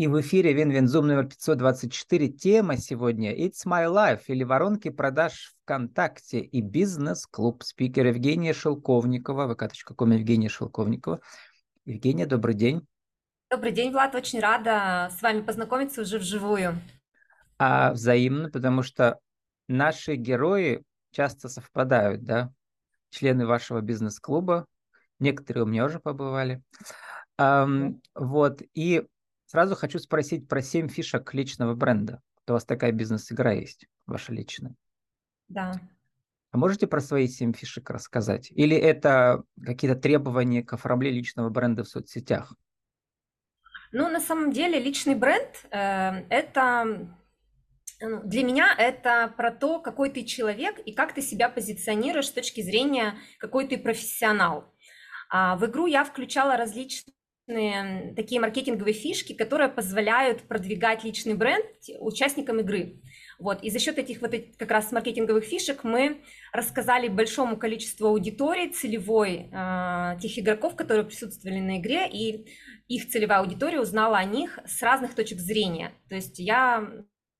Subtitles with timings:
[0.00, 2.28] И в эфире WinWinZoom номер 524.
[2.28, 7.62] Тема сегодня «It's my life» или «Воронки продаж ВКонтакте» и «Бизнес-клуб».
[7.62, 11.20] Спикер Евгения Шелковникова, vk.com Евгения Шелковникова.
[11.84, 12.86] Евгения, добрый день.
[13.50, 14.14] Добрый день, Влад.
[14.14, 16.80] Очень рада с вами познакомиться уже вживую.
[17.58, 19.18] А взаимно, потому что
[19.68, 22.50] наши герои часто совпадают, да?
[23.10, 24.64] Члены вашего бизнес-клуба,
[25.18, 26.62] некоторые у меня уже побывали.
[27.38, 29.04] Um, вот, и
[29.50, 32.22] Сразу хочу спросить про семь фишек личного бренда.
[32.46, 34.76] у вас такая бизнес-игра есть, ваша личная.
[35.48, 35.72] Да.
[36.52, 38.52] А можете про свои семь фишек рассказать?
[38.52, 42.54] Или это какие-то требования к оформлению личного бренда в соцсетях?
[43.90, 47.10] Ну, на самом деле, личный бренд э, это
[48.00, 52.32] ну, для меня это про то, какой ты человек и как ты себя позиционируешь с
[52.32, 54.72] точки зрения, какой ты профессионал.
[55.28, 57.14] А в игру я включала различные
[58.14, 61.64] такие маркетинговые фишки, которые позволяют продвигать личный бренд
[61.98, 63.00] участникам игры.
[63.38, 63.62] Вот.
[63.62, 66.20] И за счет этих вот этих как раз маркетинговых фишек мы
[66.52, 72.46] рассказали большому количеству аудитории целевой э, тех игроков, которые присутствовали на игре, и
[72.88, 75.92] их целевая аудитория узнала о них с разных точек зрения.
[76.08, 76.86] То есть я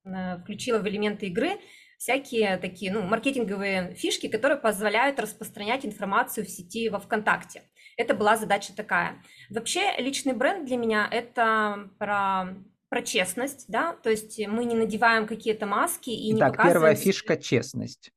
[0.04, 1.58] э, включила в элементы игры
[1.98, 7.62] всякие такие ну, маркетинговые фишки, которые позволяют распространять информацию в сети во ВКонтакте.
[7.96, 9.22] Это была задача такая.
[9.50, 12.54] Вообще личный бренд для меня это про
[12.90, 16.74] про честность, да, то есть мы не надеваем какие-то маски и не так, показываем...
[16.74, 18.10] первая фишка– честность,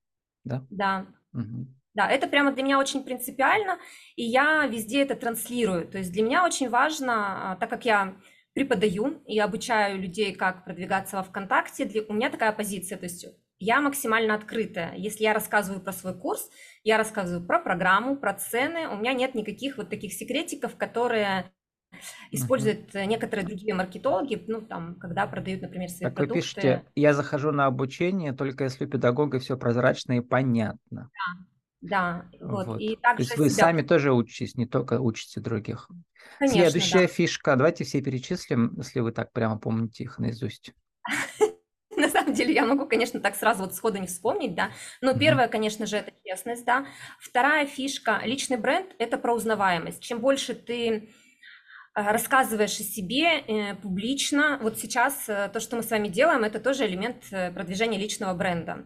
[0.44, 0.66] да?
[0.72, 1.06] Да.
[1.34, 1.68] Угу.
[1.94, 3.78] Да, это прямо для меня очень принципиально,
[4.16, 5.88] и я везде это транслирую.
[5.88, 8.16] То есть для меня очень важно, а, так как я
[8.54, 13.28] преподаю и обучаю людей, как продвигаться во ВКонтакте, для, у меня такая позиция, то есть
[13.64, 14.94] я максимально открытая.
[14.96, 16.50] Если я рассказываю про свой курс,
[16.84, 18.90] я рассказываю про программу, про цены.
[18.90, 21.52] У меня нет никаких вот таких секретиков, которые
[22.32, 23.06] используют uh-huh.
[23.06, 26.34] некоторые другие маркетологи, ну, там, когда продают, например, свои так продукты.
[26.34, 31.12] вы пишете, я захожу на обучение, только если у педагога все прозрачно и понятно.
[31.82, 32.30] Да, да.
[32.42, 32.68] Вот.
[32.68, 32.82] вот.
[32.82, 33.66] И также То есть вы себя...
[33.66, 35.88] сами тоже учитесь, не только учите других.
[36.40, 37.08] Конечно, Следующая да.
[37.08, 40.74] фишка, давайте все перечислим, если вы так прямо помните их наизусть.
[42.34, 44.72] Самом деле я могу, конечно, так сразу вот сходу не вспомнить, да.
[45.02, 46.86] Но первое, конечно же, это честность, да.
[47.20, 50.02] Вторая фишка, личный бренд– это про узнаваемость.
[50.02, 51.02] Чем больше ты э,
[51.94, 54.60] рассказываешь о себе э, публично.
[54.62, 58.34] Вот сейчас э, то, что мы с вами делаем, это тоже элемент э, продвижения личного
[58.34, 58.86] бренда.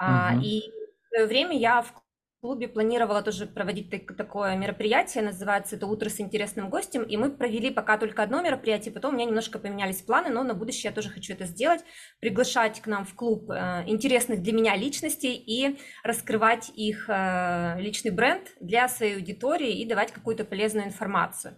[0.00, 0.42] Uh-huh.
[0.42, 0.62] И
[1.04, 1.92] в свое время я в
[2.40, 7.30] клубе планировала тоже проводить так, такое мероприятие, называется это «Утро с интересным гостем», и мы
[7.30, 10.94] провели пока только одно мероприятие, потом у меня немножко поменялись планы, но на будущее я
[10.94, 11.84] тоже хочу это сделать,
[12.18, 18.10] приглашать к нам в клуб э, интересных для меня личностей и раскрывать их э, личный
[18.10, 21.56] бренд для своей аудитории и давать какую-то полезную информацию.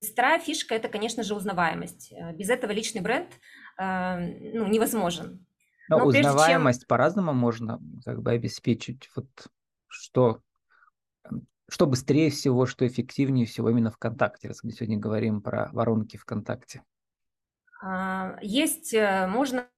[0.00, 2.12] Вторая фишка– это, конечно же, узнаваемость.
[2.12, 3.28] Э, без этого личный бренд
[3.80, 5.46] ну, невозможен.
[5.88, 6.88] Но, Но узнаваемость чем...
[6.88, 9.08] по-разному можно как бы обеспечить.
[9.14, 9.28] Вот
[9.88, 10.40] что,
[11.68, 16.82] что быстрее всего, что эффективнее всего именно ВКонтакте, раз мы сегодня говорим про воронки ВКонтакте?
[17.82, 19.68] А, есть, э, можно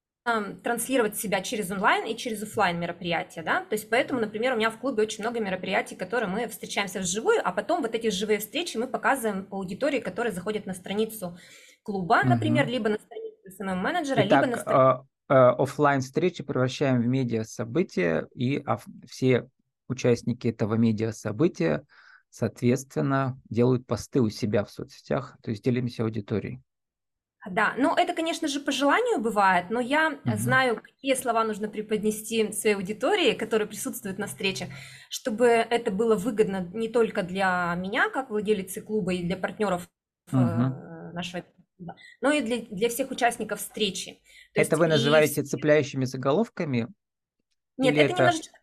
[0.62, 4.70] транслировать себя через онлайн и через офлайн мероприятия, да, то есть поэтому, например, у меня
[4.70, 8.76] в клубе очень много мероприятий, которые мы встречаемся вживую, а потом вот эти живые встречи
[8.76, 11.38] мы показываем аудитории, которые заходят на страницу
[11.82, 12.72] клуба, например, угу.
[12.72, 15.06] либо на страницу SMM-менеджера, либо на страницу...
[15.30, 18.64] Э, офлайн встречи превращаем в медиа события, и
[19.08, 19.48] все
[19.90, 21.84] участники этого медиа-события,
[22.30, 26.62] соответственно, делают посты у себя в соцсетях, то есть делимся аудиторией.
[27.48, 30.36] Да, ну это, конечно же, по желанию бывает, но я угу.
[30.36, 34.68] знаю, какие слова нужно преподнести своей аудитории, которая присутствует на встречах,
[35.08, 39.88] чтобы это было выгодно не только для меня, как владелицы клуба, и для партнеров
[40.30, 40.36] угу.
[41.14, 41.44] нашего
[41.78, 44.20] клуба, но и для, для всех участников встречи.
[44.52, 45.44] То это вы называете и...
[45.44, 46.88] цепляющими заголовками?
[47.78, 48.59] Нет, это, это немножечко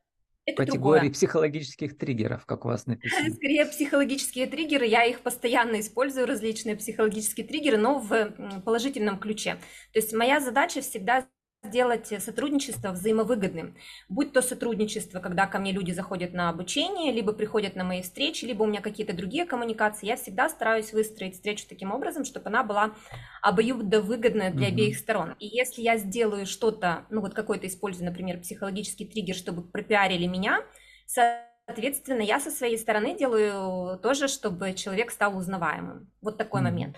[0.47, 1.13] это категории другое.
[1.13, 3.29] психологических триггеров, как у вас написано.
[3.35, 4.85] Скорее, психологические триггеры.
[4.85, 9.57] Я их постоянно использую, различные психологические триггеры, но в положительном ключе.
[9.91, 11.27] То есть моя задача всегда
[11.63, 13.75] сделать сотрудничество взаимовыгодным.
[14.09, 18.45] Будь то сотрудничество, когда ко мне люди заходят на обучение, либо приходят на мои встречи,
[18.45, 22.63] либо у меня какие-то другие коммуникации, я всегда стараюсь выстроить встречу таким образом, чтобы она
[22.63, 22.93] была
[23.41, 24.71] обоюдовыгодная для mm-hmm.
[24.71, 25.35] обеих сторон.
[25.39, 30.61] И если я сделаю что-то, ну вот какой-то использую, например, психологический триггер, чтобы пропиарили меня,
[31.05, 36.09] соответственно, я со своей стороны делаю тоже, чтобы человек стал узнаваемым.
[36.21, 36.63] Вот такой mm-hmm.
[36.63, 36.97] момент.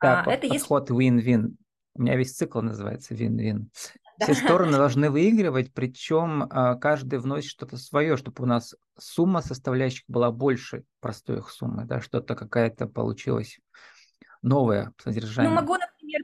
[0.00, 1.10] Да, а, это подход если...
[1.10, 1.56] win-win.
[1.96, 3.70] У меня весь цикл называется вин-вин.
[4.20, 10.04] Все стороны должны выигрывать, причем а, каждый вносит что-то свое, чтобы у нас сумма составляющих
[10.08, 13.58] была больше простой их суммы, да, что-то какая-то получилась
[14.42, 15.50] новое содержание.
[15.50, 16.22] Ну, могу, например,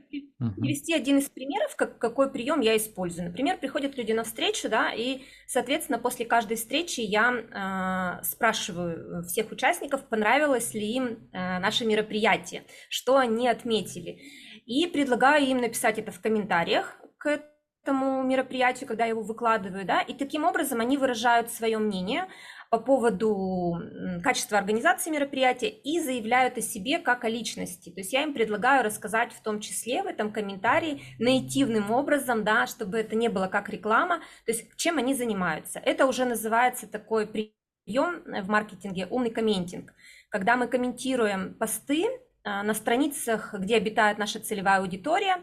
[0.56, 3.28] привести один из примеров, как, какой прием я использую.
[3.28, 9.50] Например, приходят люди на встречу, да, и, соответственно, после каждой встречи я э, спрашиваю всех
[9.52, 14.20] участников, понравилось ли им э, наше мероприятие, что они отметили.
[14.66, 17.40] И предлагаю им написать это в комментариях к
[17.84, 22.28] этому мероприятию, когда я его выкладываю, да, и таким образом они выражают свое мнение
[22.70, 23.76] по поводу
[24.22, 27.90] качества организации мероприятия и заявляют о себе как о личности.
[27.90, 32.66] То есть я им предлагаю рассказать в том числе в этом комментарии наитивным образом, да,
[32.66, 35.80] чтобы это не было как реклама, то есть чем они занимаются.
[35.80, 39.92] Это уже называется такой прием в маркетинге умный комментинг,
[40.28, 42.06] когда мы комментируем посты
[42.44, 45.36] на страницах, где обитает наша целевая аудитория,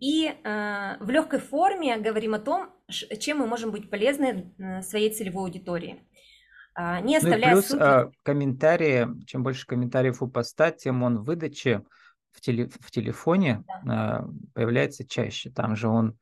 [0.00, 5.12] и э, в легкой форме говорим о том, чем мы можем быть полезны э, своей
[5.12, 6.06] целевой аудитории.
[6.78, 11.24] Э, не оставляя ну плюс э, комментарии, чем больше комментариев у поста, тем он в
[11.24, 11.82] выдаче
[12.30, 14.24] в, теле, в телефоне да.
[14.54, 15.50] появляется чаще.
[15.50, 16.16] Там же он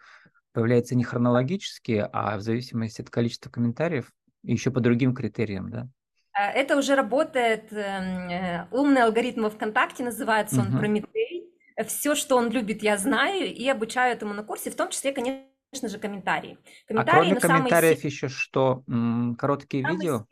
[0.53, 4.11] появляется не хронологически, а в зависимости от количества комментариев,
[4.43, 5.89] и еще по другим критериям, да?
[6.37, 10.79] Э, это уже работает, эм, э, умный алгоритм ВКонтакте, называется он uh-huh.
[10.79, 11.53] Прометей
[11.87, 15.47] все, что он любит, я знаю, и обучаю этому на курсе, в том числе, конечно
[15.83, 16.59] же, комментарии.
[16.89, 18.11] комментарии а кроме комментариев самый...
[18.11, 18.83] еще что?
[19.39, 19.97] Короткие самый...
[19.97, 20.27] видео?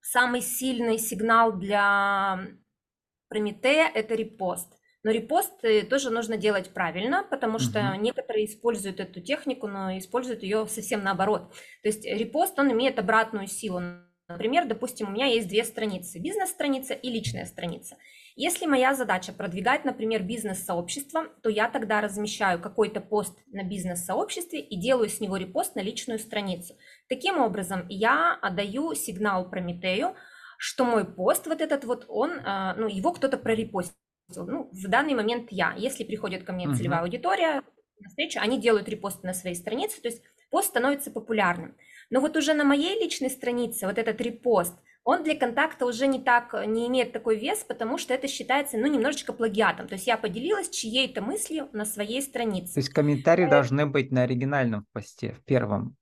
[0.00, 2.46] Самый сильный сигнал для
[3.28, 4.72] Прометея– это репост.
[5.02, 5.52] Но репост
[5.88, 8.00] тоже нужно делать правильно, потому что угу.
[8.00, 11.52] некоторые используют эту технику, но используют ее совсем наоборот.
[11.82, 13.80] То есть репост, он имеет обратную силу.
[14.30, 17.96] Например, допустим, у меня есть две страницы, бизнес-страница и личная страница.
[18.36, 24.76] Если моя задача продвигать, например, бизнес-сообщество, то я тогда размещаю какой-то пост на бизнес-сообществе и
[24.76, 26.76] делаю с него репост на личную страницу.
[27.08, 30.14] Таким образом, я отдаю сигнал Прометею,
[30.58, 33.96] что мой пост вот этот вот, он, а, ну, его кто-то прорепостил.
[34.36, 35.74] Ну, в данный момент я.
[35.76, 36.76] Если приходит ко мне uh-huh.
[36.76, 37.62] целевая аудитория
[37.98, 41.76] на встречу, они делают репосты на своей странице, то есть пост становится популярным.
[42.10, 44.74] Но вот уже на моей личной странице вот этот репост–
[45.04, 48.86] он для контакта уже не так, не имеет такой вес, потому что это считается, ну,
[48.86, 49.88] немножечко плагиатом.
[49.88, 52.74] То есть я поделилась чьей-то мыслью на своей странице.
[52.74, 53.50] То есть комментарии э...
[53.50, 55.96] должны быть на оригинальном посте, в первом,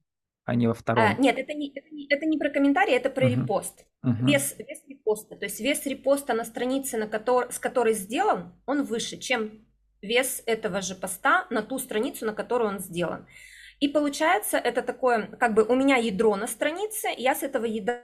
[0.45, 1.05] а не во втором.
[1.05, 3.43] А, нет, это не, это, не, это не про комментарии, это про uh-huh.
[3.43, 3.87] репост.
[4.05, 4.27] Uh-huh.
[4.27, 5.37] Вес, вес репоста.
[5.37, 9.65] То есть вес репоста на странице, на который, с которой сделан, он выше, чем
[10.03, 13.27] вес этого же поста на ту страницу, на которую он сделан.
[13.81, 18.03] И получается, это такое, как бы у меня ядро на странице, я с этого ядра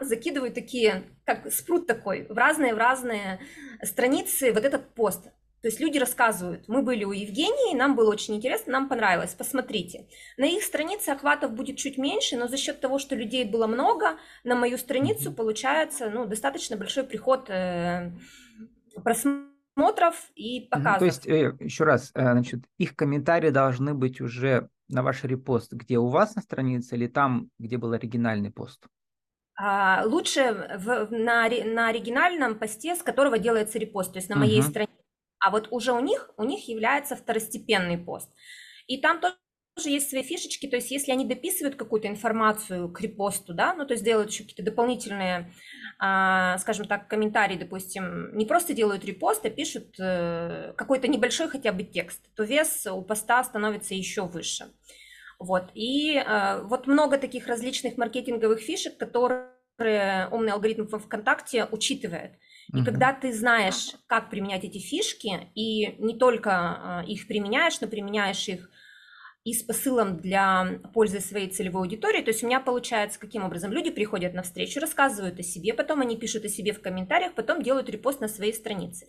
[0.00, 3.40] закидываю такие, как спрут такой, в разные, в разные
[3.82, 5.28] страницы вот этот пост.
[5.62, 10.06] То есть люди рассказывают, мы были у Евгении, нам было очень интересно, нам понравилось, посмотрите.
[10.36, 14.16] На их странице охватов будет чуть меньше, но за счет того, что людей было много,
[14.44, 18.12] на мою страницу получается ну, достаточно большой приход э,
[19.02, 20.98] просмотров и показов.
[21.00, 25.72] То есть, э, еще раз, э, значит, их комментарии должны быть уже на ваш репост,
[25.72, 28.86] где у вас на странице или там, где был оригинальный пост?
[29.58, 34.60] А, лучше в, на, на оригинальном посте, с которого делается репост, то есть на моей
[34.60, 34.70] uh-huh.
[34.70, 34.92] странице.
[35.38, 38.30] А вот уже у них, у них является второстепенный пост.
[38.86, 39.34] И там тоже
[39.84, 43.92] есть свои фишечки, то есть если они дописывают какую-то информацию к репосту, да, ну то
[43.92, 45.52] есть делают еще какие-то дополнительные,
[45.98, 51.72] а, скажем так, комментарии, допустим, не просто делают репост, а пишут э, какой-то небольшой хотя
[51.72, 54.68] бы текст, то вес у поста становится еще выше.
[55.38, 55.70] Вот.
[55.74, 59.48] И э, вот много таких различных маркетинговых фишек, которые
[60.30, 62.32] умный алгоритм в ВКонтакте учитывает.
[62.72, 67.78] И uh когда ты знаешь, как применять эти фишки, и не только э, их применяешь,
[67.82, 68.70] но применяешь их
[69.46, 72.20] и с посылом для пользы своей целевой аудитории.
[72.20, 73.70] То есть у меня получается каким образом?
[73.70, 77.62] Люди приходят на встречу, рассказывают о себе, потом они пишут о себе в комментариях, потом
[77.62, 79.06] делают репост на своей странице.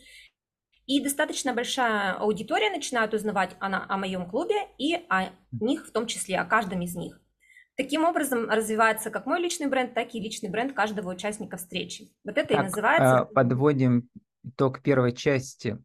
[0.86, 6.06] И достаточно большая аудитория начинает узнавать о, о моем клубе и о них в том
[6.06, 7.20] числе, о каждом из них.
[7.76, 12.12] Таким образом развивается как мой личный бренд, так и личный бренд каждого участника встречи.
[12.24, 13.26] Вот это так, и называется...
[13.34, 14.08] Подводим
[14.44, 15.80] итог первой части.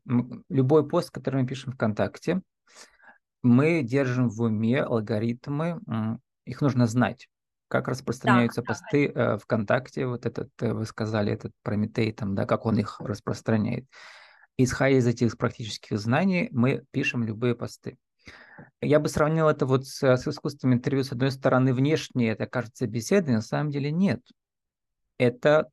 [0.51, 2.43] Любой пост, который мы пишем ВКонтакте,
[3.43, 5.81] мы держим в уме алгоритмы,
[6.45, 7.29] их нужно знать
[7.73, 9.11] как распространяются так, посты.
[9.15, 13.87] Э, ВКонтакте, вот этот, э, вы сказали, этот Прометей, там, да, как он их распространяет.
[14.59, 17.97] Исходя из этих практических знаний, мы пишем любые посты.
[18.83, 21.03] Я бы сравнил это вот с, с искусственным интервью.
[21.03, 24.21] С одной стороны, внешне это кажется беседой, на самом деле нет.
[25.17, 25.71] Это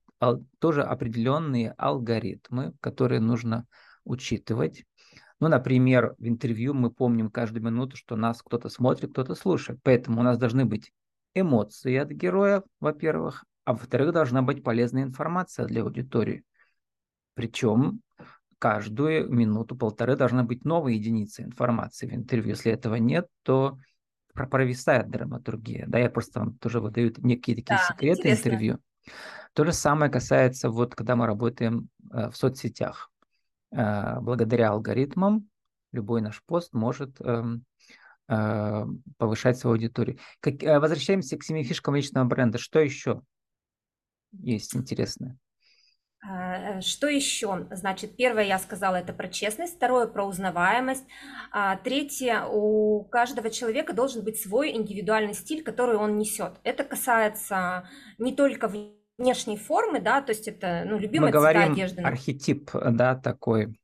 [0.60, 3.66] тоже определенные алгоритмы, которые нужно
[4.06, 4.86] учитывать.
[5.40, 9.80] Ну, например, в интервью мы помним каждую минуту, что нас кто-то смотрит, кто-то слушает.
[9.84, 10.92] Поэтому у нас должны быть
[11.34, 16.44] эмоции от героя, во-первых, а во-вторых, должна быть полезная информация для аудитории.
[17.36, 18.02] Причем
[18.58, 22.50] каждую минуту-полторы должна быть новая единица информации в интервью.
[22.50, 23.78] Если этого нет, то
[24.34, 25.86] провисает драматургия.
[25.88, 28.48] Да, я просто вам тоже выдаю некие такие да, секреты интересно.
[28.50, 28.80] интервью.
[29.54, 33.10] То же самое касается, вот когда мы работаем э, в соцсетях.
[33.72, 35.50] Э, благодаря алгоритмам
[35.92, 37.44] любой наш пост может э,
[38.28, 38.86] э,
[39.18, 40.18] повышать свою аудиторию.
[40.40, 42.58] Как, э, возвращаемся к семи фишкам личного бренда.
[42.58, 43.22] Что еще
[44.32, 45.38] есть интересное?
[46.22, 47.68] А, что еще?
[47.72, 51.06] Значит, первое я сказала это про честность, второе про узнаваемость,
[51.52, 56.60] а третье у каждого человека должен быть свой индивидуальный стиль, который он несет.
[56.64, 58.68] Это касается не только
[59.20, 62.02] внешней формы, да, то есть это ну любимая Мы говорим одежды.
[62.02, 63.78] архетип, да, такой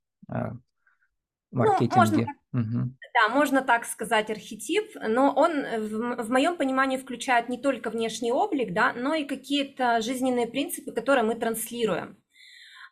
[1.52, 1.92] маркетинге.
[1.94, 2.92] Ну, можно, угу.
[3.14, 8.32] Да, можно так сказать, архетип, но он в, в моем понимании включает не только внешний
[8.32, 12.18] облик, да, но и какие-то жизненные принципы, которые мы транслируем.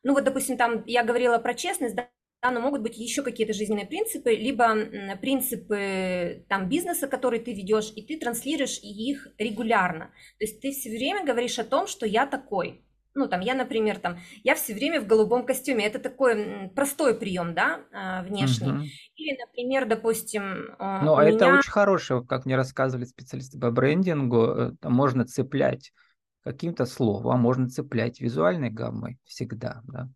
[0.04, 2.10] Ну вот, допустим, там я говорила про честность, да,
[2.52, 8.02] но могут быть еще какие-то жизненные принципы, либо принципы там бизнеса, который ты ведешь, и
[8.02, 10.06] ты транслируешь их регулярно.
[10.40, 12.84] То есть ты все время говоришь о том, что я такой.
[13.16, 15.86] Ну, там, я, например, там, я все время в голубом костюме.
[15.86, 18.72] Это такой простой прием, да, а, внешний.
[18.72, 18.82] Угу.
[19.18, 21.36] Или, например, допустим, а, Ну, а меня...
[21.36, 25.92] это очень хорошее, как мне рассказывали специалисты по брендингу, э, можно цеплять
[26.44, 30.10] каким-то словом, можно цеплять визуальной гаммой всегда, да.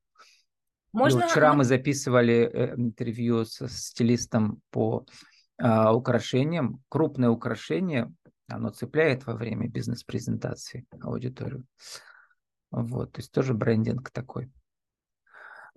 [0.97, 1.25] Можно...
[1.25, 5.05] И вчера мы записывали э, интервью с стилистом по
[5.59, 6.83] а, украшениям.
[6.89, 8.11] Крупное украшение,
[8.47, 11.65] оно цепляет во время бизнес-презентации аудиторию.
[12.71, 14.51] Вот, то есть тоже брендинг такой.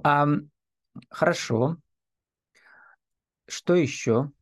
[0.02, 0.26] А,
[1.10, 1.76] хорошо.
[3.46, 4.32] Что еще?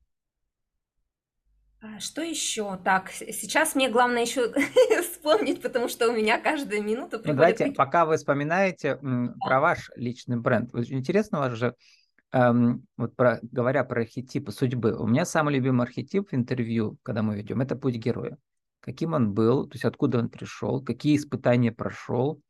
[1.81, 2.77] А что еще?
[2.85, 4.53] Так, сейчас мне главное еще
[5.19, 6.39] вспомнить, потому что у меня
[6.81, 7.27] минута приходит...
[7.27, 9.35] Ну, давайте, пока вы вспоминаете да.
[9.41, 10.75] про ваш личный бренд.
[10.75, 11.75] Очень интересно вас же,
[12.33, 17.23] эм, вот про, говоря про архетипы судьбы, у меня самый любимый архетип в интервью, когда
[17.23, 18.39] мы ведем, это путь героя.
[18.81, 22.41] Каким он был, то есть откуда он пришел, какие испытания прошел,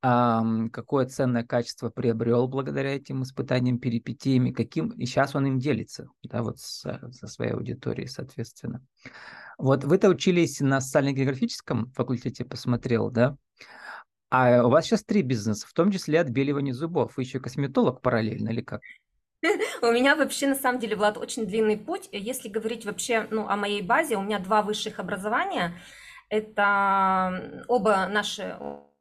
[0.00, 6.42] какое ценное качество приобрел благодаря этим испытаниям, перипетиями, каким, и сейчас он им делится, да,
[6.42, 8.84] вот со, со своей аудиторией, соответственно.
[9.58, 13.36] Вот вы-то учились на социально-географическом факультете, посмотрел, да?
[14.30, 17.16] А у вас сейчас три бизнеса, в том числе отбеливание зубов.
[17.16, 18.82] Вы еще косметолог параллельно или как?
[19.82, 22.08] У меня вообще, на самом деле, Влад, очень длинный путь.
[22.12, 25.80] Если говорить вообще ну, о моей базе, у меня два высших образования.
[26.28, 28.58] Это оба наши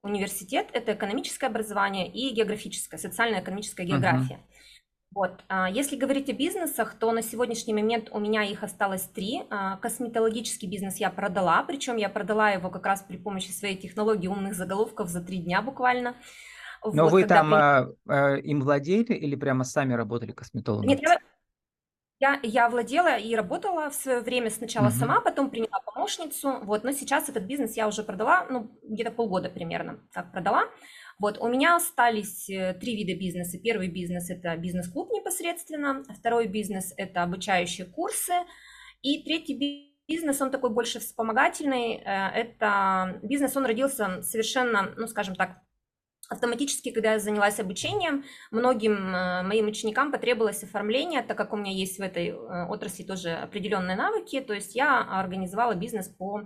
[0.08, 4.36] университет– это экономическое образование и географическое, социально-экономическая география.
[4.36, 4.58] Uh-huh.
[5.14, 5.44] Вот.
[5.48, 9.44] А, если говорить о бизнесах, то на сегодняшний момент у меня их осталось три.
[9.50, 14.28] А, косметологический бизнес я продала, причем я продала его как раз при помощи своей технологии
[14.28, 16.16] умных заголовков за три дня буквально.
[16.84, 17.50] Но вот, вы там
[18.06, 18.14] при...
[18.14, 20.88] э, им владели или прямо сами работали косметологом?
[20.88, 21.18] Нет, я,
[22.20, 25.00] я, я владела и работала в свое время сначала uh-huh.
[25.00, 29.50] сама, потом приняла помощницу, вот, но сейчас этот бизнес я уже продала, ну, где-то полгода
[29.50, 30.64] примерно как продала.
[31.20, 33.58] Вот, у меня остались э, три вида бизнеса.
[33.60, 38.34] Первый бизнес– это бизнес-клуб непосредственно, второй бизнес– это обучающие курсы,
[39.02, 45.36] и третий бизнес, он такой больше вспомогательный, э, это бизнес, он родился совершенно, ну, скажем
[45.36, 45.62] так,
[46.30, 51.72] Автоматически, когда я занялась обучением, многим э, моим ученикам потребовалось оформление, так как у меня
[51.72, 56.42] есть в этой э, отрасли тоже определенные навыки, то есть я организовала бизнес по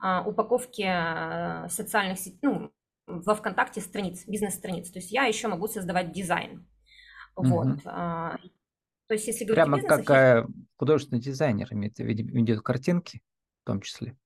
[0.00, 2.70] а, упаковке э, социальных сетей, ну,
[3.06, 6.66] во ВКонтакте страниц, бизнес-страниц, то есть я еще могу создавать дизайн.
[7.34, 7.66] Вот.
[7.66, 7.80] Угу.
[9.08, 10.46] То есть если говорить Прямо как я...
[10.76, 13.22] художественный дизайнер имеет, ведет картинки
[13.62, 14.16] в том числе.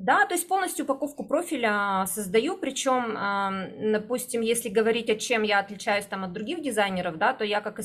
[0.00, 6.06] Да, то есть полностью упаковку профиля создаю, причем, допустим, если говорить, о чем я отличаюсь
[6.06, 7.80] там от других дизайнеров, да, то я как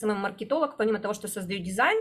[0.00, 1.98] СММ-маркетолог, помимо того, что создаю дизайн,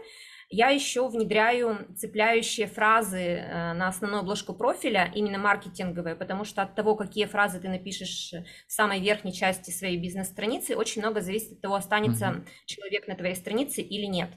[0.50, 6.75] я еще внедряю цепляющие фразы э, на основную обложку профиля, именно маркетинговые, потому что от
[6.75, 8.36] того, какие фразы ты напишешь
[8.67, 12.48] в самой верхней части своей бизнес-страницы, очень много зависит от того, останется mm-hmm.
[12.67, 14.29] человек на твоей странице или нет.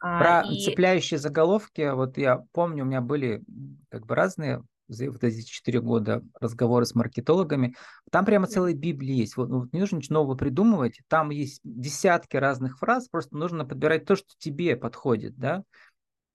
[0.00, 0.64] А, Про и...
[0.64, 3.42] цепляющие заголовки, вот я помню, у меня были
[3.90, 7.76] как бы разные за вот эти четыре года разговоры с маркетологами,
[8.10, 9.36] там прямо целая Библия есть.
[9.36, 14.04] Вот, вот не нужно ничего нового придумывать, там есть десятки разных фраз, просто нужно подбирать
[14.04, 15.62] то, что тебе подходит, да,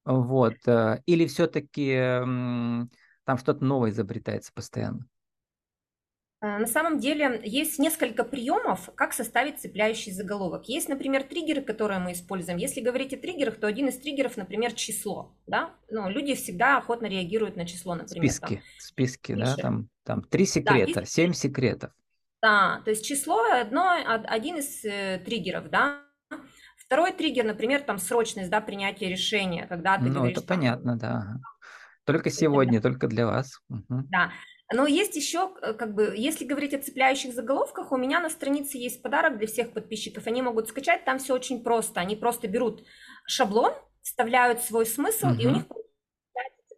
[0.06, 0.56] вот.
[0.68, 5.08] Э, или все-таки там что-то новое изобретается постоянно?
[6.42, 10.68] Э, на самом деле есть несколько приемов, как составить цепляющий заголовок.
[10.68, 12.58] Есть, например, триггеры, которые мы используем.
[12.58, 15.36] Если говорить о триггерах, то один из триггеров, например, число.
[15.48, 15.72] Да?
[15.90, 18.30] Ну, люди всегда охотно реагируют на число, например.
[18.30, 18.64] Списки, там.
[18.80, 21.92] списки, да, там, там три секрета, семь секретов.
[22.42, 26.02] Да, то есть число одно, один из э, триггеров, да.
[26.78, 30.96] Второй триггер, например, там срочность, да, принятия решения, когда ты Ну, говоришь, это там, понятно,
[30.98, 31.38] да.
[32.04, 33.60] Только это сегодня, только для вас.
[33.70, 34.08] Мгм.
[34.12, 34.32] да.
[34.74, 38.78] Но есть еще, э, как бы, если говорить о цепляющих заголовках, у меня на странице
[38.78, 40.26] есть подарок для всех подписчиков.
[40.26, 42.00] Они могут скачать, там все очень просто.
[42.00, 42.84] Они просто берут
[43.28, 45.66] шаблон, вставляют свой смысл, и у них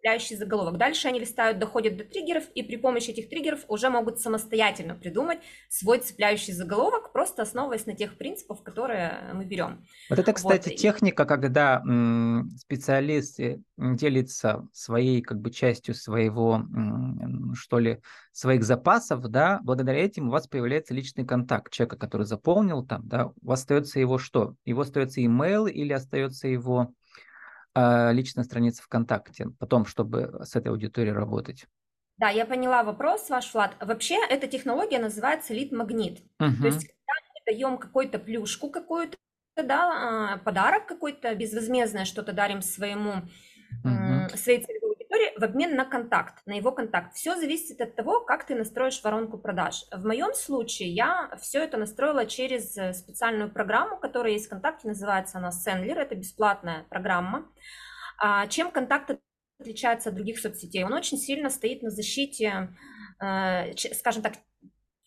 [0.07, 0.77] цепляющий заголовок.
[0.77, 5.39] Дальше они листают, доходят до триггеров, и при помощи этих триггеров уже могут самостоятельно придумать
[5.67, 9.85] свой цепляющий заголовок, просто основываясь на тех принципах, которые мы берем.
[10.09, 10.35] Вот это, Вот.
[10.37, 11.81] кстати, и- техника, когда
[12.57, 13.39] специалист
[13.77, 16.63] делится своей как бы частью своего,
[17.55, 17.99] что ли,
[18.31, 23.27] своих запасов, да, благодаря этим у вас появляется личный контакт человека, который заполнил там, да,
[23.27, 24.55] у вас остается его что?
[24.63, 26.93] Его остается email или остается его
[28.13, 31.67] личная страница ВКонтакте, потом, чтобы с этой аудиторией работать.
[32.17, 33.75] Да, я поняла вопрос ваш, Влад.
[33.79, 36.19] Вообще, эта технология называется лид-магнит.
[36.61, 36.67] То Мгм.
[36.67, 39.17] есть, когда мы даем какую-то плюшку, какую-то,
[39.55, 43.23] да, а, подарок какой-то, безвозмездное что-то дарим своему,
[43.85, 44.61] м, своей
[45.17, 47.15] аудитории в обмен на контакт, на его контакт.
[47.15, 49.85] Все зависит от того, как ты настроишь воронку продаж.
[49.91, 54.87] В моем случае я все это настроила через э, специальную программу, которая есть в ВКонтакте,
[54.87, 57.49] называется она Sendler, это бесплатная программа.
[58.19, 59.19] А Чем контакт
[59.59, 60.83] отличается от других соцсетей?
[60.83, 62.69] Он очень сильно стоит на защите,
[63.19, 64.33] э, скажем так,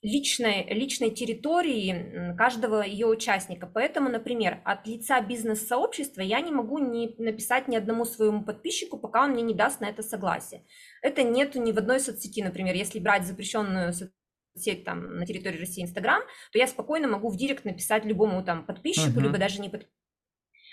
[0.03, 3.67] личной, личной территории каждого ее участника.
[3.67, 9.25] Поэтому, например, от лица бизнес-сообщества я не могу не написать ни одному своему подписчику, пока
[9.25, 10.65] он мне не даст на это согласие.
[11.03, 15.83] Это нету ни в одной соцсети, например, если брать запрещенную соцсеть там на территории России
[15.83, 19.21] Инстаграм, то я спокойно могу в директ написать любому там подписчику, Мгм.
[19.21, 20.00] либо даже не подписчику.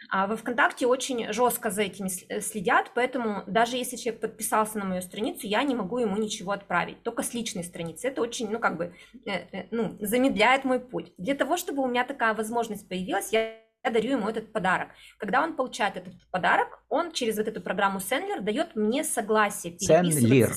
[0.09, 5.01] А во ВКонтакте очень жестко за этим следят, поэтому даже если человек подписался на мою
[5.01, 8.07] страницу, я не могу ему ничего отправить, только с личной страницы.
[8.07, 11.13] Это очень, ну, как бы, э, э, ну, замедляет мой путь.
[11.17, 14.89] Для того, чтобы у меня такая возможность появилась, я я дарю ему этот подарок.
[15.17, 20.51] Когда он получает этот подарок, он через вот эту программу Sendler дает мне согласие Сендлер.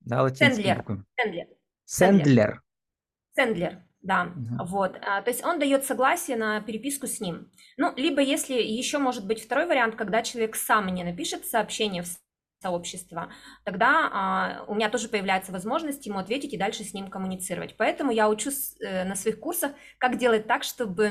[0.00, 0.84] Да, Сендлер.
[0.84, 1.46] Sendler.
[1.84, 2.62] Сендлер.
[3.34, 4.58] Сендлер, да, Мгм.
[4.66, 7.50] вот, а, то есть он дает согласие на переписку с ним.
[7.76, 12.08] Ну, либо если еще может быть второй вариант, когда человек сам мне напишет сообщение в
[12.60, 13.32] сообщество,
[13.64, 17.76] тогда а, у меня тоже появляется возможность ему ответить и дальше с ним коммуницировать.
[17.76, 21.04] Поэтому я учусь э, на своих курсах, как делать так, чтобы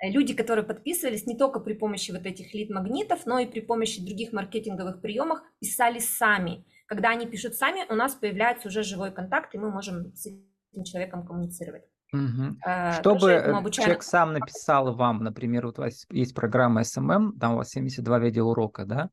[0.00, 4.04] э, люди, которые подписывались, не только при помощи вот этих лид-магнитов, но и при помощи
[4.04, 6.64] других маркетинговых приемов писали сами.
[6.86, 10.84] Когда они пишут сами, у нас появляется уже живой контакт, и мы можем с этим
[10.84, 11.84] человеком коммуницировать.
[12.12, 13.86] Э, Чтобы э, обучаем.
[13.86, 18.18] человек сам написал вам, например, вот у вас есть программа SMM, там у вас 72
[18.18, 19.10] видеоурока, да?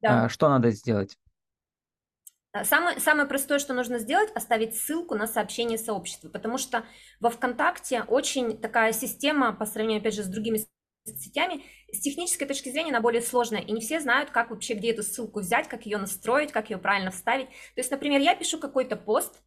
[0.00, 0.24] Да.
[0.24, 1.18] А, Что надо сделать?
[2.52, 6.84] Э, Самое, самое простое, что нужно сделать, оставить ссылку на сообщение сообщества, потому что
[7.20, 10.60] во ВКонтакте очень такая система, по сравнению, опять же, с другими
[11.16, 14.90] сетями, с технической точки зрения она более сложная, и не все знают, как вообще, где
[14.90, 17.48] эту ссылку взять, как ее настроить, как ее правильно вставить.
[17.48, 19.40] То есть, например, я пишу какой-то пост,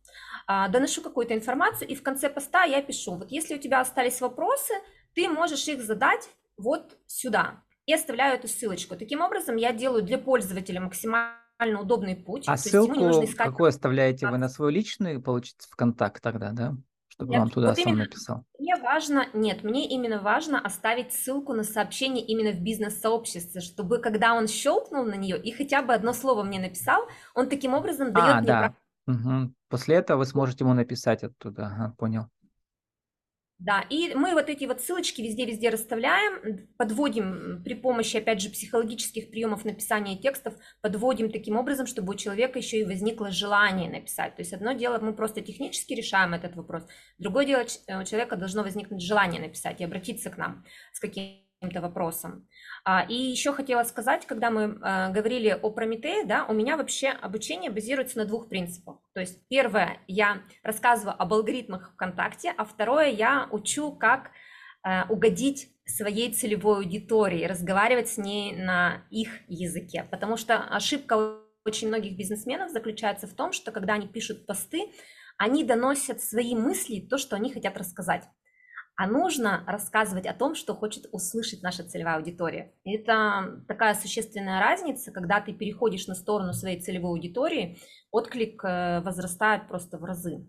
[0.48, 4.22] а, доношу какую-то информацию, и в конце поста я пишу, вот если у тебя остались
[4.22, 4.74] вопросы,
[5.14, 8.96] ты можешь их задать вот сюда, и оставляю эту ссылочку.
[8.96, 13.68] Таким образом, я делаю для пользователя максимально удобный путь, А не нужно ссылку искать какую
[13.70, 16.76] оставляете вы на свой личный, получится, ВКонтакт тогда, да?
[17.14, 18.04] Чтобы Нет, вам туда вот сам именно.
[18.06, 18.46] написал.
[18.58, 24.34] Мне важно, нет, мне именно важно оставить ссылку на сообщение именно в бизнес-сообществе, чтобы когда
[24.34, 27.02] он щелкнул на нее и хотя бы одно слово мне написал,
[27.36, 28.60] он таким образом дает А, мне да.
[28.60, 28.76] прав-
[29.08, 29.56] Мгм.
[29.68, 31.66] После этого вы сможете ему написать оттуда.
[31.68, 32.28] Ага, понял.
[33.62, 39.30] Да, и мы вот эти вот ссылочки везде-везде расставляем, подводим при помощи, опять же, психологических
[39.30, 44.36] приемов написания текстов, подводим таким образом, чтобы у человека еще и возникло желание написать.
[44.36, 46.88] То есть одно дело, мы просто технически решаем этот вопрос,
[47.20, 51.00] другое дело, э, у человека должно возникнуть желание написать и обратиться к нам с
[51.62, 52.48] каким-то вопросом.
[52.84, 57.10] А, И еще хотела сказать, когда мы э, говорили о Прометее, да, у меня вообще
[57.10, 58.98] обучение базируется на двух принципах.
[59.14, 64.32] То есть первое, я рассказываю об алгоритмах ВКонтакте, а второе, я учу, как
[64.84, 70.08] э, угодить своей целевой аудитории, разговаривать с ней на их языке.
[70.10, 74.92] Потому что ошибка очень многих бизнесменов заключается в том, что когда они пишут посты,
[75.38, 78.24] они доносят свои мысли, то, что они хотят рассказать.
[78.96, 82.74] А нужно рассказывать о том, что хочет услышать наша целевая аудитория.
[82.84, 87.80] Это такая существенная разница, когда ты переходишь на сторону своей целевой аудитории,
[88.12, 90.46] отклик э, возрастает просто в разы.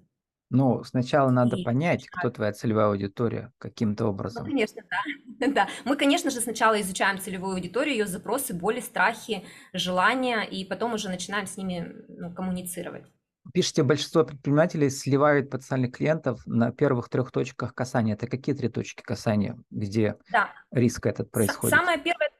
[0.50, 4.44] Ну, сначала надо И- понять, кто твоя целевая аудитория каким-то Ну, образом.
[4.44, 5.46] конечно, да.
[5.54, 5.68] да.
[5.86, 11.08] Мы, конечно же, сначала изучаем целевую аудиторию, ее запросы, боли, страхи, желания, и потом уже
[11.08, 13.06] начинаем с ними ну, коммуницировать.
[13.52, 18.14] Пишите, большинство предпринимателей сливают потенциальных клиентов на первых трех точках касания.
[18.14, 20.50] Это какие три точки касания, где да.
[20.70, 21.76] риск этот происходит?
[21.76, 22.30] Самая первая,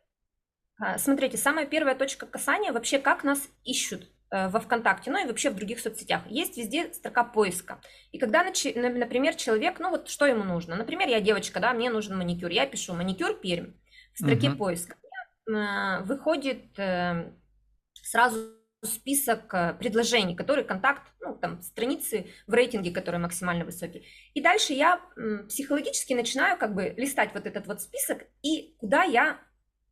[0.78, 5.26] а, смотрите, самая первая точка касания вообще как нас ищут э, во ВКонтакте, ну и
[5.26, 6.22] вообще в других соцсетях.
[6.28, 7.80] Есть везде строка поиска.
[8.12, 10.76] И когда, например, человек, ну вот что ему нужно?
[10.76, 12.50] Например, я девочка, да, мне нужен маникюр.
[12.50, 13.72] Я пишу маникюр Пермь
[14.14, 14.58] в строке угу.
[14.58, 14.96] поиска.
[15.48, 17.32] Э, выходит э,
[18.02, 24.04] сразу список э, предложений, которые контакт, ну, там, страницы в рейтинге, которые максимально высокие.
[24.34, 25.00] И дальше я
[25.48, 29.40] психологически начинаю как бы листать вот этот вот список, и куда я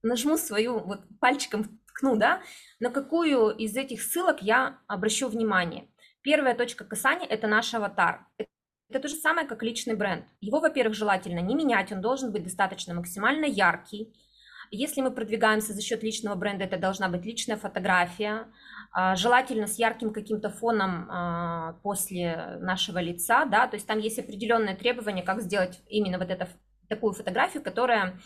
[0.02, 2.42] нажму свою, вот пальчиком ткну, да,
[2.80, 5.88] на какую из этих ссылок я обращу внимание.
[6.22, 8.26] Первая точка касания– это наш аватар.
[8.88, 10.24] Это то же самое, как личный бренд.
[10.40, 14.12] Его, во-первых, желательно не менять, он должен быть достаточно максимально яркий.
[14.70, 18.46] Если мы продвигаемся за счет личного бренда, это должна быть личная фотография,
[18.92, 24.18] а, желательно с ярким каким-то фоном а, после нашего лица, да, то есть там есть
[24.18, 26.46] определенные требования, как сделать именно вот эту
[26.88, 28.20] такую фотографию, которая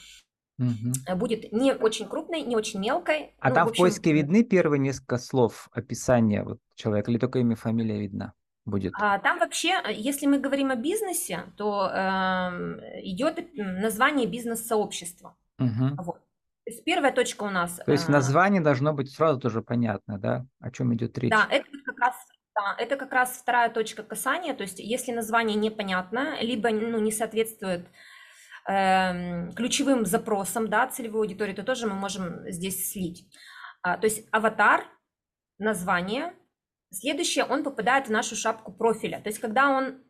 [0.58, 1.16] угу.
[1.16, 3.34] будет не очень крупной, не очень мелкой.
[3.40, 3.82] А ну, там в, общем...
[3.82, 8.34] в поиске видны первые несколько слов описания вот человека или только имя, фамилия видна?
[8.64, 8.92] будет?
[8.98, 15.36] А, там вообще, если мы говорим о бизнесе, то э, идет название бизнес-сообщества.
[15.58, 16.02] Угу.
[16.02, 16.20] Вот.
[16.64, 17.80] То есть первая точка у нас.
[17.84, 21.30] То есть в э, названии должно быть сразу тоже понятно, да, о чем идет речь.
[21.30, 22.14] Да, это как раз
[22.56, 24.54] да, это как раз вторая точка касания.
[24.54, 27.86] То есть если название непонятно, либо ну, не соответствует
[28.68, 33.28] э, ключевым запросам да, целевой аудитории, то тоже мы можем здесь слить.
[33.82, 34.84] А, то есть аватар,
[35.58, 36.34] название.
[36.90, 39.20] Следующее, он попадает в нашу шапку профиля.
[39.20, 40.02] То есть когда он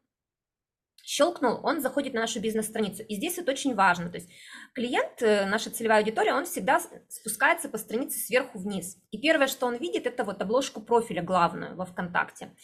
[1.03, 3.03] щелкнул, он заходит на нашу бизнес-страницу.
[3.03, 4.11] И здесь это очень важно.
[4.11, 4.31] То есть
[4.75, 8.97] клиент, э, наша целевая аудитория, он всегда спускается по странице сверху вниз.
[9.11, 12.55] И первое, что он видит, это вот обложку профиля главную во ВКонтакте.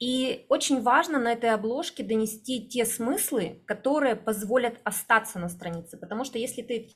[0.00, 5.96] И очень важно на этой обложке донести те смыслы, которые позволят остаться на странице.
[5.98, 6.90] Потому что если ты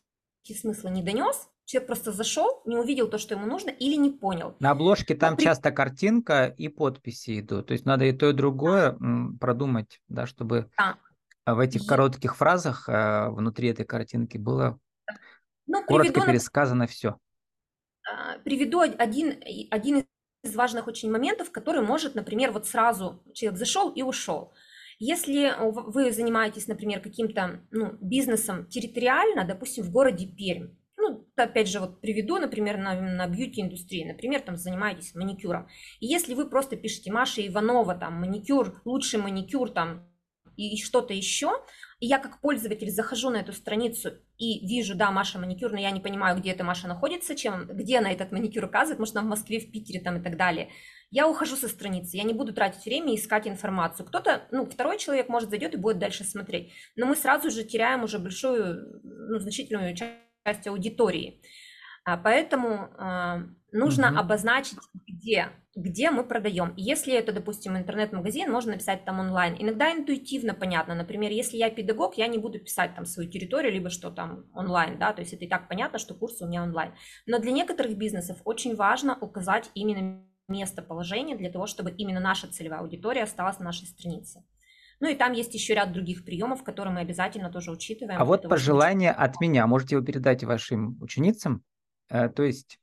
[0.45, 4.11] эти смыслы не донес, человек просто зашел, не увидел то, что ему нужно, или не
[4.11, 4.57] понял.
[4.59, 5.45] На обложке там при...
[5.45, 7.67] часто картинка и подписи идут.
[7.67, 9.07] То есть надо и то, и другое да.
[9.39, 10.97] продумать, да, чтобы да.
[11.45, 14.79] в этих коротких фразах а, внутри этой картинки было
[15.67, 17.19] ну, коротко пересказано все.
[18.11, 19.39] А, приведу один,
[19.71, 20.07] один
[20.43, 24.55] из важных очень моментов, который может, например, вот сразу человек зашел и ушел.
[24.99, 30.71] Если вы занимаетесь, например, каким-то ну, бизнесом территориально, допустим, в городе Пермь,
[31.45, 35.69] опять же, вот приведу, например, на, на бьюти-индустрии, например, там занимаетесь маникюром.
[36.01, 40.09] И если вы просто пишете Маша Иванова, там, маникюр, лучший маникюр, там,
[40.59, 41.53] и что-то еще,
[42.01, 45.91] и я как пользователь захожу на эту страницу и вижу, да, Маша маникюр, но я
[45.93, 49.31] не понимаю, где эта Маша находится, чем, где она этот маникюр указывает, может, она в
[49.31, 50.71] Москве, в Питере там и так далее.
[51.11, 54.05] Я ухожу со страницы, я не буду тратить время искать информацию.
[54.07, 56.73] Кто-то, ну, второй человек, может, зайдет и будет дальше смотреть.
[56.97, 61.41] Но мы сразу же теряем уже большую, ну, значительную часть часть аудитории.
[62.05, 64.19] А, поэтому а, нужно угу.
[64.19, 66.73] обозначить, где, где мы продаем.
[66.77, 69.57] Если это, допустим, интернет-магазин, можно написать там онлайн.
[69.59, 70.95] Иногда интуитивно понятно.
[70.95, 74.99] Например, если я педагог, я не буду писать там свою территорию, либо что там онлайн,
[74.99, 76.93] да, то есть это и так понятно, что курсы у меня онлайн.
[77.27, 82.81] Но для некоторых бизнесов очень важно указать именно местоположение для того, чтобы именно наша целевая
[82.81, 84.45] аудитория осталась на нашей странице.
[85.01, 88.21] Ну и там есть еще ряд других приемов, которые мы обязательно тоже учитываем.
[88.21, 89.67] А вот того, пожелание от меня.
[89.67, 91.63] Можете его передать вашим ученицам?
[92.11, 92.81] Э, то есть,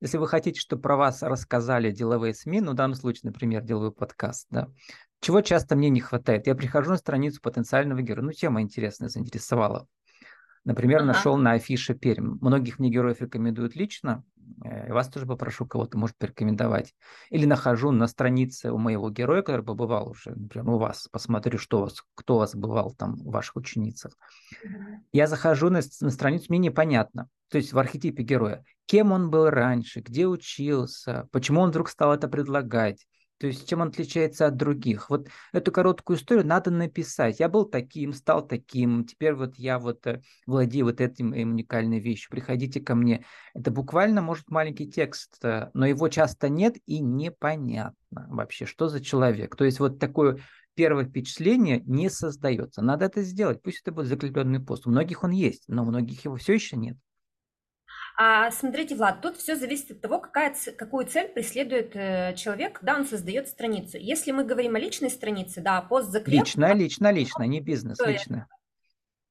[0.00, 3.92] если вы хотите, чтобы про вас рассказали деловые СМИ, ну, в данном случае, например, деловой
[3.92, 4.68] подкаст, да,
[5.20, 6.48] чего часто мне не хватает?
[6.48, 9.86] Я прихожу на страницу потенциального героя, ну, тема интересная, заинтересовала.
[10.64, 11.06] Например, ага.
[11.06, 12.38] нашел на афише Пермь.
[12.40, 14.24] Многих мне героев рекомендуют лично,
[14.88, 16.94] вас тоже попрошу кого-то, может, порекомендовать.
[17.30, 21.78] Или нахожу на странице у моего героя, который побывал уже, например, у вас, посмотрю, что
[21.78, 24.12] у вас, кто у вас бывал там, у ваших ученицах.
[25.12, 29.50] Я захожу на, на страницу, мне непонятно, то есть в архетипе героя, кем он был
[29.50, 33.06] раньше, где учился, почему он вдруг стал это предлагать,
[33.42, 35.10] то есть чем он отличается от других.
[35.10, 37.40] Вот эту короткую историю надо написать.
[37.40, 42.30] Я был таким, стал таким, теперь вот я вот э, владею вот этим уникальной вещью.
[42.30, 43.24] Приходите ко мне.
[43.52, 49.00] Это буквально может маленький текст, э, но его часто нет и непонятно вообще, что за
[49.00, 49.56] человек.
[49.56, 50.38] То есть вот такое
[50.74, 52.80] первое впечатление не создается.
[52.80, 53.60] Надо это сделать.
[53.60, 54.86] Пусть это будет закрепленный пост.
[54.86, 56.96] У многих он есть, но у многих его все еще нет.
[58.16, 62.94] А смотрите, Влад, тут все зависит от того, какая, какую цель преследует э, человек, когда
[62.94, 63.96] он создает страницу.
[63.98, 66.40] Если мы говорим о личной странице, да, пост закреп...
[66.40, 68.48] Лично, лично, лично, не бизнес, лично.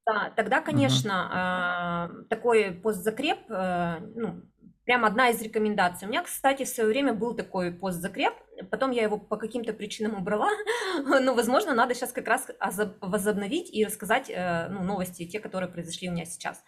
[0.06, 2.26] Да, тогда, конечно, угу.
[2.26, 4.42] такой пост закреп, э, ну,
[4.86, 6.08] прям одна из рекомендаций.
[6.08, 8.34] У меня, кстати, в свое время был такой постзакреп,
[8.70, 10.50] потом я его по каким-то причинам убрала,
[11.22, 12.48] но, возможно, надо сейчас как раз
[13.00, 16.64] возобновить и рассказать э, ну, новости, те, которые произошли у меня сейчас.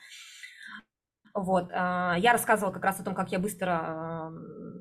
[1.33, 4.31] Вот, а, я рассказывала как раз о том, как я быстро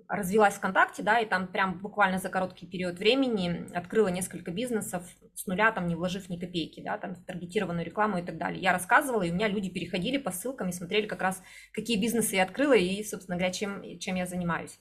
[0.09, 5.47] развилась ВКонтакте, да, и там прям буквально за короткий период времени открыла несколько бизнесов с
[5.47, 8.61] нуля, там не вложив ни копейки, да, там таргетированную рекламу и так далее.
[8.61, 12.37] Я рассказывала, и у меня люди переходили по ссылкам и смотрели как раз, какие бизнесы
[12.37, 14.79] я открыла и, собственно говоря, чем, чем я занимаюсь.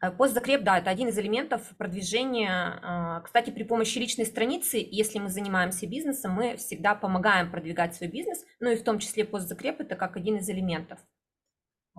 [0.00, 2.80] Э, Постзакреп, да, это один из элементов продвижения.
[2.82, 8.08] А, кстати, при помощи личной страницы, если мы занимаемся бизнесом, мы всегда помогаем продвигать свой
[8.08, 10.98] бизнес, ну и в том числе постзакреп это как один из элементов.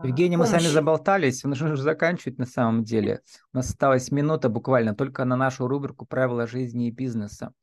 [0.04, 3.22] Евгений, мы с вами заболтались, нужно уже заканчивать на самом деле.
[3.54, 7.54] У нас осталась минута буквально только на нашу рубрику «Правила жизни и бизнеса».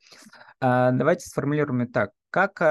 [0.61, 2.13] А, давайте сформулируем так.
[2.31, 2.63] Как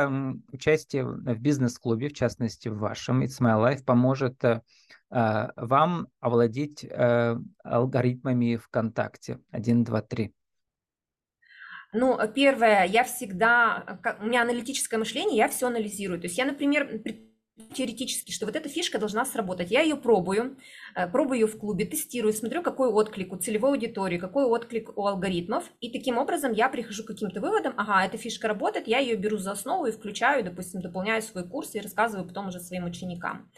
[0.54, 4.62] участие в бизнес-клубе, в частности в вашем It's My Life, поможет э,
[5.10, 9.40] а, вам овладеть э, алгоритмами ВКонтакте?
[9.52, 10.34] Один, два, три.
[11.92, 16.20] Ну, первое, я всегда, у меня аналитическое мышление, я все анализирую.
[16.20, 17.02] То есть я, например,
[17.74, 19.72] теоретически, что вот эта фишка должна сработать.
[19.72, 20.58] Я ее пробую,
[20.96, 25.08] э, пробую ее в клубе, тестирую, смотрю, какой отклик у целевой аудитории, какой отклик у
[25.08, 29.16] алгоритмов, и таким образом я прихожу к каким-то выводам, ага, эта фишка работает, я ее
[29.16, 33.52] беру за основу и включаю, допустим, дополняю свой курс и рассказываю потом уже своим ученикам.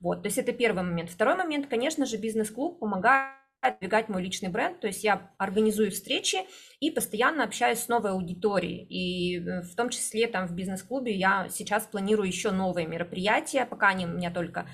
[0.00, 1.10] Вот, то есть это первый момент.
[1.10, 6.38] Второй момент, конечно же, бизнес-клуб помогает двигать мой личный бренд, то есть я организую встречи
[6.80, 11.48] и постоянно общаюсь с новой аудиторией, и э, в том числе там в бизнес-клубе я
[11.48, 14.66] сейчас планирую еще новые мероприятия, пока они у меня только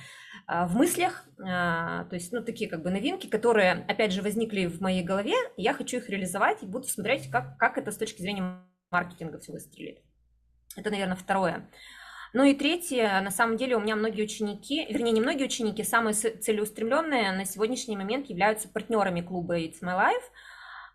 [0.47, 4.67] а, в мыслях, а, то есть, ну, такие как бы новинки, которые, опять же, возникли
[4.67, 8.21] в моей голове, я хочу их реализовать и буду смотреть, как, как это с точки
[8.21, 10.03] зрения маркетинга все выстрелит.
[10.77, 11.71] Это, наверное, второе.
[12.33, 16.15] Ну и третье, на самом деле у меня многие ученики, вернее, не многие ученики, самые
[16.15, 20.23] целеустремленные на сегодняшний момент являются партнерами клуба It's My Life.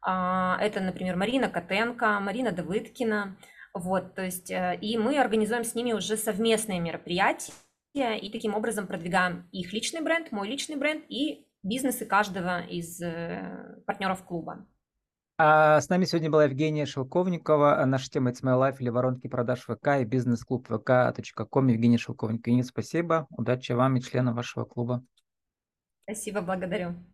[0.01, 3.37] А, это, например, Марина Котенко, Марина Давыдкина.
[3.73, 7.51] Вот, то есть, э, и мы организуем с ними уже совместные мероприятия,
[7.93, 13.81] и таким образом продвигаем их личный бренд, мой личный бренд и бизнесы каждого из э,
[13.85, 14.65] партнеров клуба.
[15.37, 17.83] А с нами сегодня была Евгения Шелковникова.
[17.85, 21.67] Наша тема «It's my life» или воронки продаж ВК и бизнес-клуб vk.com.
[21.67, 22.37] Евгения Шелковникова.
[22.37, 23.27] Евгения, спасибо.
[23.31, 25.03] Удачи вам и членам вашего клуба.
[26.05, 26.95] Спасибо, благодарю.